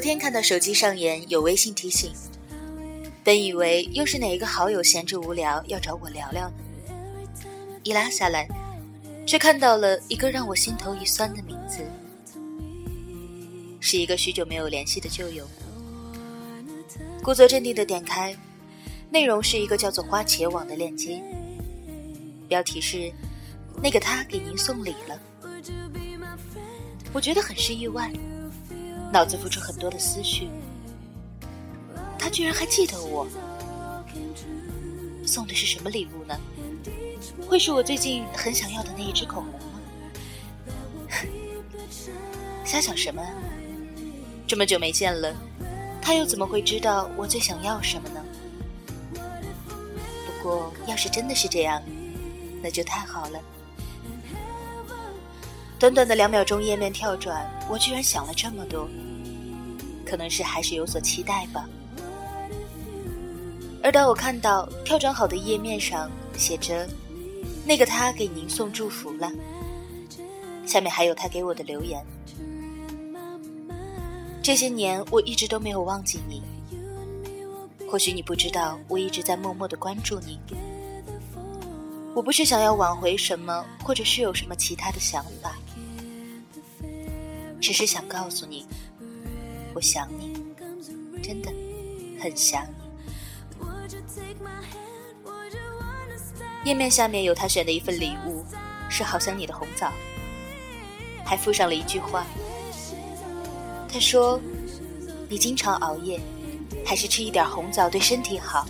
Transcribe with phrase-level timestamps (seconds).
[0.00, 2.10] 昨天看到手机上演有微信提醒，
[3.22, 6.54] 本以为又是哪一个好友闲着无聊要找我聊聊呢，
[7.82, 8.48] 一拉下来，
[9.26, 11.84] 却看到了一个让我心头一酸的名字，
[13.78, 15.46] 是一个许久没有联系的旧友。
[17.22, 18.34] 故作镇定的点开，
[19.10, 21.22] 内容是一个叫做“花茄网”的链接，
[22.48, 23.12] 标题是
[23.84, 25.20] “那个他给您送礼了”，
[27.12, 28.10] 我觉得很是意外。
[29.12, 30.48] 脑子浮出很多的思绪，
[32.18, 33.26] 他居然还记得我，
[35.26, 36.38] 送的是什么礼物呢？
[37.48, 39.80] 会是我最近很想要的那一支口红吗？
[42.64, 43.20] 瞎想什么？
[44.46, 45.34] 这么久没见了，
[46.00, 48.24] 他又怎么会知道我最想要什么呢？
[49.14, 51.82] 不过，要是真的是这样，
[52.62, 53.40] 那就太好了。
[55.80, 58.86] 短短的两秒钟，页面跳转，我居然想了这么多。
[60.04, 61.66] 可能是还是有所期待吧。
[63.82, 66.86] 而当我看到跳转好的页面上写着
[67.64, 69.32] “那个他给您送祝福了”，
[70.68, 72.04] 下面还有他给我的留言
[74.42, 76.42] ：“这些年我一直都没有忘记你，
[77.90, 80.38] 或许你不知道，我一直在默默的关注你。
[82.14, 85.56] 我不是想要挽回什么，或者是有什么其他的想法。”
[87.60, 88.66] 只是想告诉你，
[89.74, 90.42] 我想你，
[91.22, 91.52] 真的
[92.20, 92.80] 很想你。
[96.64, 98.44] 页面下面有他选的一份礼物，
[98.88, 99.92] 是好想你的红枣，
[101.24, 102.26] 还附上了一句话。
[103.92, 104.40] 他说
[105.28, 106.20] ：“你经常熬夜，
[106.84, 108.66] 还是吃一点红枣对身体好。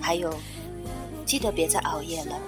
[0.00, 0.34] 还有，
[1.26, 2.38] 记得别再熬夜了。”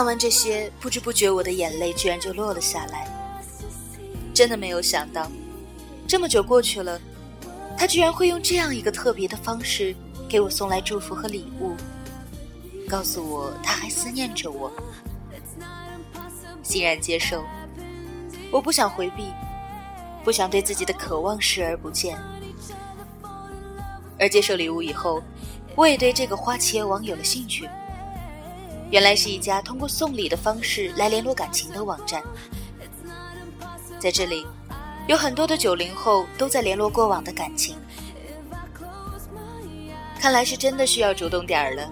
[0.00, 3.06] 看完这些，不知不觉我的眼泪居然就落了下来。
[4.32, 5.30] 真的没有想到，
[6.08, 6.98] 这么久过去了，
[7.76, 9.94] 他居然会用这样一个特别的方式
[10.26, 11.76] 给我送来祝福和礼物，
[12.88, 14.72] 告诉我他还思念着我。
[16.62, 17.44] 欣然接受，
[18.50, 19.24] 我不想回避，
[20.24, 22.18] 不想对自己的渴望视而不见。
[24.18, 25.22] 而接受礼物以后，
[25.76, 27.68] 我也对这个花茄网有了兴趣。
[28.90, 32.20] 原来是一家通过送礼的方式来联络感情的网站，
[34.00, 34.44] 在这里，
[35.06, 37.76] 有很多的九零后都在联络过往的感情。
[40.18, 41.88] 看来是真的需要主动点儿了。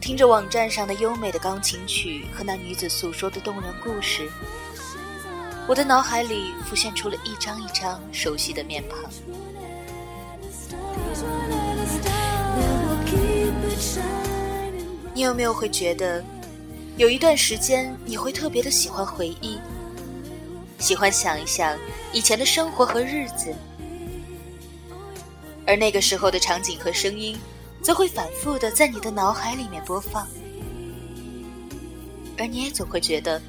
[0.00, 4.28] 听着网站上的优美的钢琴曲和那女子诉说的动人故事，
[5.68, 8.98] 我的脑海里浮现出了一张一张熟悉的面庞。
[15.14, 16.24] 你有没有会觉得，
[16.96, 19.58] 有一段时间你会特别的喜欢回忆，
[20.78, 21.78] 喜欢想一想
[22.12, 23.54] 以前的生活和日子，
[25.66, 27.38] 而那个时候的场景和声音，
[27.82, 30.26] 则会反复的在你的脑海里面播放，
[32.38, 33.40] 而你也总会觉得，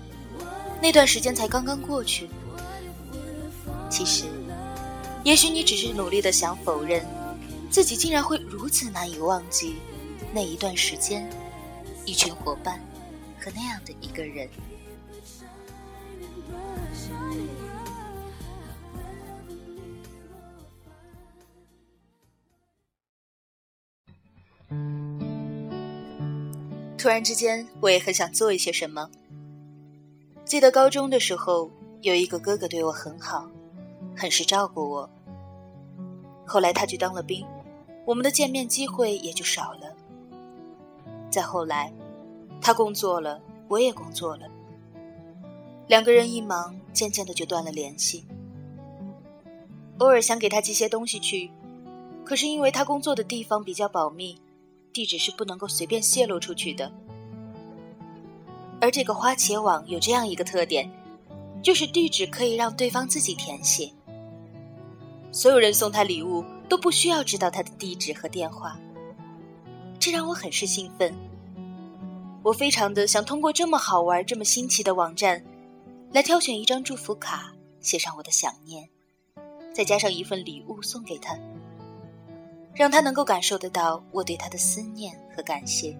[0.82, 2.30] 那段时间才刚刚过去。
[3.90, 4.26] 其实，
[5.24, 7.06] 也许你只是努力的想否认，
[7.70, 9.76] 自己竟然会如此难以忘记
[10.34, 11.26] 那一段时间。
[12.06, 12.80] 一群伙伴
[13.40, 14.50] 和那样的一个人。
[26.98, 29.10] 突然之间，我也很想做一些什么。
[30.46, 31.70] 记得高中的时候，
[32.02, 33.50] 有一个哥哥对我很好，
[34.16, 35.10] 很是照顾我。
[36.46, 37.46] 后来他去当了兵，
[38.06, 39.94] 我们的见面机会也就少了。
[41.30, 41.92] 再后来，
[42.64, 44.48] 他工作了，我也工作了。
[45.88, 48.26] 两个人一忙，渐渐的就断了联系。
[49.98, 51.52] 偶尔想给他寄些东西去，
[52.24, 54.40] 可是因为他工作的地方比较保密，
[54.94, 56.90] 地址是不能够随便泄露出去的。
[58.80, 60.90] 而这个花茄网有这样一个特点，
[61.62, 63.92] 就是地址可以让对方自己填写。
[65.34, 68.80] 所有人送他礼物都不需要知道他的地址和电话。
[70.00, 71.14] 这让我很是兴奋。
[72.44, 75.42] 我非常的想通过这么好玩、这么新奇的网站，
[76.12, 78.90] 来挑选一张祝福卡，写上我的想念，
[79.74, 81.40] 再加上一份礼物送给他，
[82.76, 85.98] 让他能够感受得到我对他的思念和感谢。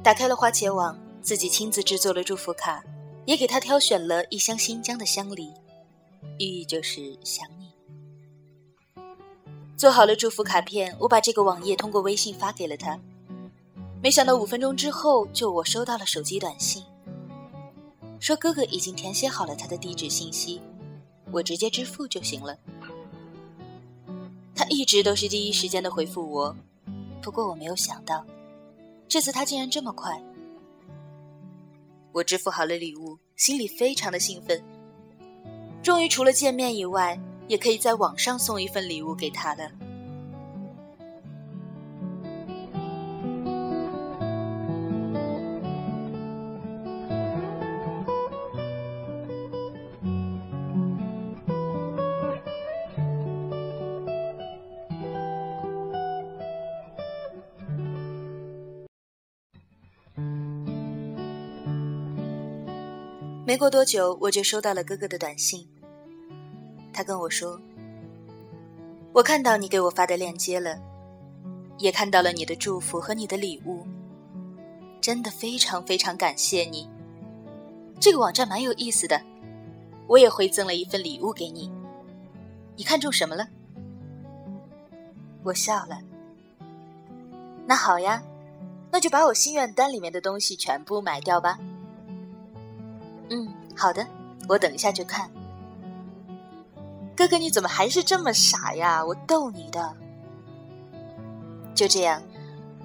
[0.00, 2.84] 打开了花茄网，自己亲自制作了祝福卡，
[3.24, 5.52] 也给他挑选了一箱新疆的香梨，
[6.42, 7.72] 寓意就是想你。
[9.76, 12.98] 做好了祝福卡片，我把这个网页通过微信发给了他。
[14.02, 16.82] 没想到五分钟之后，就我收到了手机短信，
[18.18, 20.60] 说哥哥已经填写好了他的地址信息，
[21.30, 22.58] 我直接支付就行了。
[24.54, 26.56] 他一直都是第一时间的回复我，
[27.22, 28.24] 不过我没有想到，
[29.06, 30.20] 这次他竟然这么快。
[32.10, 34.62] 我支付好了礼物，心里非常的兴奋，
[35.82, 37.18] 终于除了见面以外，
[37.48, 39.70] 也可以在网上送一份礼物给他了。
[63.44, 65.68] 没过多久，我就收到了哥哥的短信。
[66.92, 67.58] 他跟我说
[69.12, 70.78] ：“我看到你给我发的链接了，
[71.78, 73.86] 也看到了你的祝福和你的礼物，
[75.00, 76.88] 真的非常非常感谢你。
[77.98, 79.20] 这个网站蛮有意思的，
[80.06, 81.72] 我也回赠了一份礼物给你。
[82.76, 83.48] 你看中什么了？”
[85.44, 85.98] 我笑了。
[87.66, 88.22] 那好呀，
[88.90, 91.58] 那就把我心愿单里面的东西全部买掉吧。
[93.30, 94.06] 嗯，好的，
[94.48, 95.30] 我等一下就看。
[97.16, 99.04] 哥哥，你怎么还是这么傻呀？
[99.04, 99.94] 我逗你的。
[101.74, 102.22] 就这样，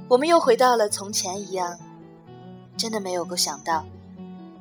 [0.07, 1.77] 我们又回到了从前一样。
[2.77, 3.85] 真的没有够想到，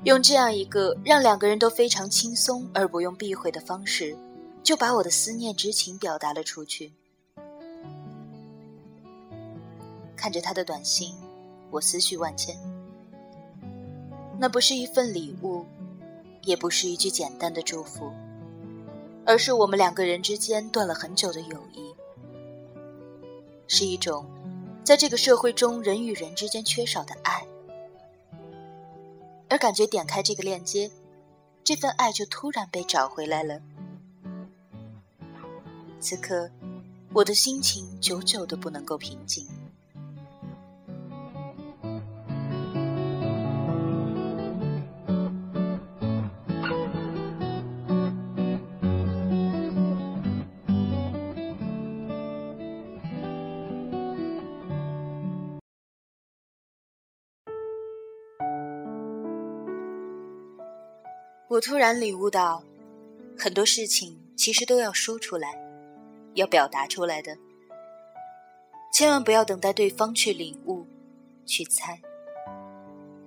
[0.04, 4.16] 用这样一个让两个人都非常轻松而不用避讳的方式，
[4.62, 6.92] 就把我的思念之情表达了出去。
[10.16, 11.14] 看着他的短信，
[11.70, 12.56] 我思绪万千。
[14.38, 15.64] 那不是一份礼物。
[16.42, 18.12] 也不是一句简单的祝福，
[19.26, 21.94] 而是我们两个人之间断了很久的友谊，
[23.66, 24.24] 是一种
[24.84, 27.44] 在这个社会中人与人之间缺少的爱，
[29.48, 30.92] 而感觉点开这个链接，
[31.64, 33.60] 这份爱就突然被找回来了。
[35.98, 36.48] 此刻，
[37.12, 39.44] 我的心情久久的不能够平静。
[61.48, 62.60] 我突然领悟到，
[63.38, 65.56] 很多事情其实都要说出来，
[66.34, 67.38] 要表达出来的。
[68.92, 70.84] 千万不要等待对方去领悟、
[71.44, 72.00] 去猜，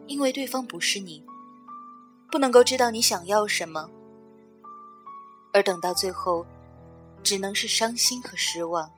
[0.06, 1.24] 因为对方不是你，
[2.30, 3.90] 不能够知道你想要什么，
[5.54, 6.46] 而等到最后，
[7.24, 8.92] 只能是伤心和失望，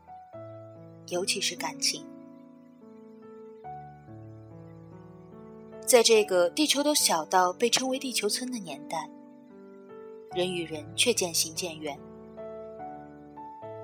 [1.10, 2.04] 尤其是感情。
[5.92, 9.10] 在这个地球都小到被称为地球村的年代。
[10.34, 12.00] 人与人却渐行渐远，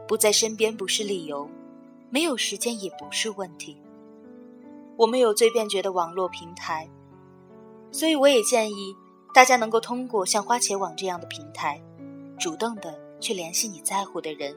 [0.08, 1.50] 不在身边不是理由，
[2.10, 3.82] 没有时间也不是问题。
[4.96, 6.90] 我们有最便捷的网络平台，
[7.92, 8.96] 所以我也建议
[9.34, 11.82] 大家能够通过像花茄网这样的平台，
[12.40, 14.56] 主动的去联系你在乎的人，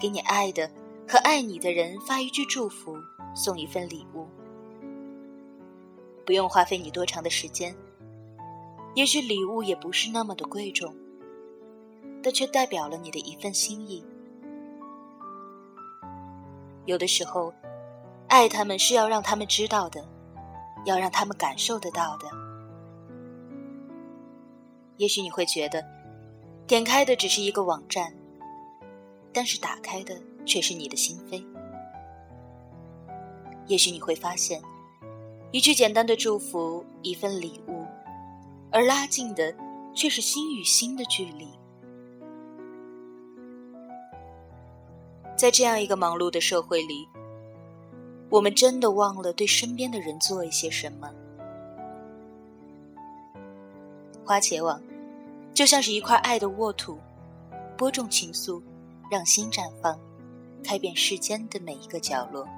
[0.00, 0.68] 给你爱的
[1.08, 2.96] 和爱你的人发一句祝福，
[3.36, 4.26] 送一份礼物，
[6.24, 7.74] 不用花费你多长的时间。
[8.94, 10.94] 也许礼物也不是那么的贵重，
[12.22, 14.04] 但却代表了你的一份心意。
[16.84, 17.52] 有的时候，
[18.28, 20.06] 爱他们是要让他们知道的，
[20.84, 22.26] 要让他们感受得到的。
[24.98, 25.82] 也许你会觉得，
[26.66, 28.12] 点开的只是一个网站，
[29.32, 31.44] 但是打开的却是你的心扉。
[33.68, 34.60] 也许你会发现，
[35.52, 37.84] 一句简单的祝福，一份礼物。
[38.70, 39.54] 而拉近的，
[39.94, 41.46] 却是心与心的距离。
[45.36, 47.06] 在这样一个忙碌的社会里，
[48.30, 51.10] 我们真的忘了对身边的人做一些什么。
[54.24, 54.82] 花茄网，
[55.52, 56.96] 就像是一块爱的沃土，
[57.76, 58.62] 播种情愫，
[59.10, 60.00] 让心绽放，
[60.64, 62.48] 开遍世间的每一个角落。